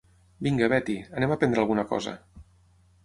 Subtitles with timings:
[0.47, 2.19] Vinga, Betty, anem a prendre alguna cosa.